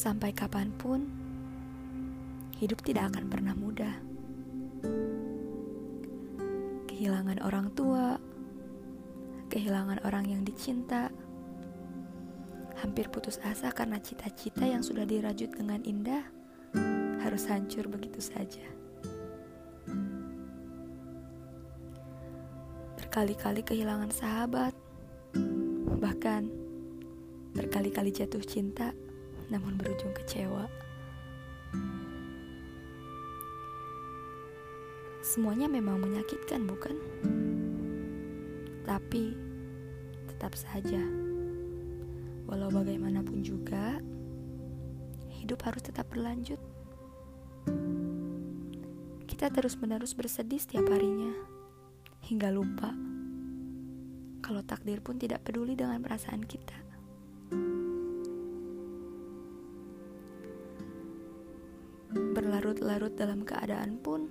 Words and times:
Sampai 0.00 0.32
kapan 0.32 0.72
pun, 0.80 1.04
hidup 2.56 2.80
tidak 2.80 3.12
akan 3.12 3.28
pernah 3.28 3.52
mudah. 3.52 4.00
Kehilangan 6.88 7.44
orang 7.44 7.68
tua, 7.76 8.16
kehilangan 9.52 10.00
orang 10.08 10.24
yang 10.24 10.40
dicinta, 10.40 11.12
hampir 12.80 13.12
putus 13.12 13.44
asa 13.44 13.68
karena 13.76 14.00
cita-cita 14.00 14.64
yang 14.64 14.80
sudah 14.80 15.04
dirajut 15.04 15.52
dengan 15.52 15.84
indah 15.84 16.24
harus 17.20 17.44
hancur 17.52 17.84
begitu 17.84 18.24
saja. 18.24 18.64
Berkali-kali 22.96 23.60
kehilangan 23.68 24.08
sahabat, 24.16 24.72
bahkan 26.00 26.48
berkali-kali 27.52 28.08
jatuh 28.16 28.40
cinta 28.40 28.96
namun 29.50 29.74
berujung 29.74 30.14
kecewa. 30.14 30.70
Semuanya 35.20 35.68
memang 35.68 36.00
menyakitkan, 36.00 36.64
bukan? 36.64 36.96
Tapi 38.88 39.36
tetap 40.26 40.56
saja, 40.56 41.02
walau 42.48 42.72
bagaimanapun 42.72 43.44
juga, 43.44 44.00
hidup 45.28 45.60
harus 45.68 45.84
tetap 45.84 46.08
berlanjut. 46.08 46.58
Kita 49.28 49.52
terus-menerus 49.52 50.16
bersedih 50.16 50.58
setiap 50.58 50.88
harinya, 50.88 51.30
hingga 52.26 52.48
lupa 52.50 52.90
kalau 54.40 54.66
takdir 54.66 54.98
pun 54.98 55.14
tidak 55.14 55.46
peduli 55.46 55.78
dengan 55.78 56.02
perasaan 56.02 56.42
kita. 56.42 56.89
Berlarut-larut 62.50 63.14
dalam 63.14 63.46
keadaan 63.46 63.94
pun 64.02 64.26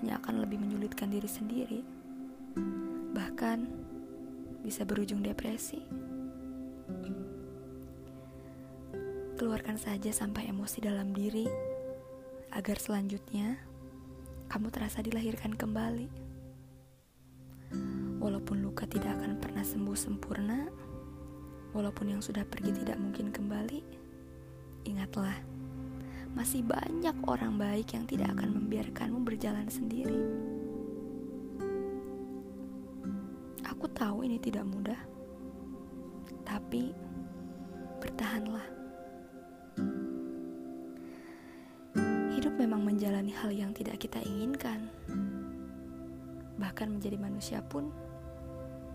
hanya 0.00 0.16
akan 0.16 0.48
lebih 0.48 0.64
menyulitkan 0.64 1.12
diri 1.12 1.28
sendiri, 1.28 1.84
bahkan 3.12 3.68
bisa 4.64 4.88
berujung 4.88 5.20
depresi. 5.20 5.84
Keluarkan 9.36 9.76
saja 9.76 10.08
sampai 10.08 10.48
emosi 10.48 10.80
dalam 10.80 11.12
diri, 11.12 11.44
agar 12.56 12.80
selanjutnya 12.80 13.60
kamu 14.48 14.72
terasa 14.72 15.04
dilahirkan 15.04 15.52
kembali. 15.52 16.08
Walaupun 18.24 18.64
luka 18.64 18.88
tidak 18.88 19.20
akan 19.20 19.36
pernah 19.36 19.68
sembuh 19.68 19.98
sempurna, 20.00 20.64
walaupun 21.76 22.08
yang 22.08 22.24
sudah 22.24 22.48
pergi 22.48 22.72
tidak 22.72 22.96
mungkin 22.96 23.28
kembali, 23.28 23.84
ingatlah 24.88 25.36
masih 26.38 26.62
banyak 26.62 27.18
orang 27.26 27.58
baik 27.58 27.98
yang 27.98 28.06
tidak 28.06 28.30
akan 28.38 28.62
membiarkanmu 28.62 29.26
berjalan 29.26 29.66
sendiri. 29.66 30.22
Aku 33.66 33.90
tahu 33.90 34.22
ini 34.22 34.38
tidak 34.38 34.62
mudah, 34.62 35.02
tapi 36.46 36.94
bertahanlah. 37.98 38.62
Hidup 42.30 42.54
memang 42.54 42.86
menjalani 42.86 43.34
hal 43.34 43.50
yang 43.50 43.74
tidak 43.74 43.98
kita 43.98 44.22
inginkan, 44.22 44.86
bahkan 46.54 46.86
menjadi 46.86 47.18
manusia 47.18 47.58
pun 47.66 47.90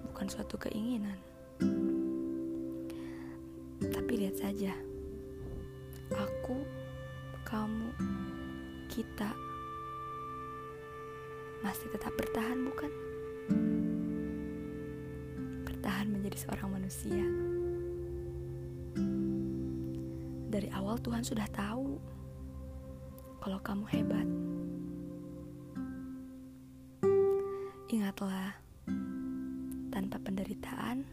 bukan 0.07 0.31
suatu 0.31 0.55
keinginan. 0.55 1.19
Tapi 3.83 4.11
lihat 4.15 4.39
saja, 4.39 4.71
aku 6.15 6.82
kamu, 7.53 7.93
kita 8.89 9.29
masih 11.61 11.85
tetap 11.93 12.09
bertahan, 12.17 12.57
bukan? 12.65 12.89
Bertahan 15.61 16.09
menjadi 16.09 16.49
seorang 16.49 16.73
manusia. 16.73 17.21
Dari 20.49 20.65
awal 20.73 20.97
Tuhan 20.97 21.21
sudah 21.21 21.45
tahu 21.53 22.01
kalau 23.37 23.61
kamu 23.61 23.85
hebat. 23.93 24.27
Ingatlah, 27.93 28.57
tanpa 29.93 30.17
penderitaan, 30.25 31.05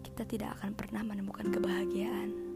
kita 0.00 0.24
tidak 0.24 0.56
akan 0.56 0.72
pernah 0.72 1.04
menemukan 1.04 1.52
kebahagiaan. 1.52 2.49